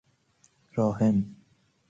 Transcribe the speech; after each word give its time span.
راحم 0.73 1.17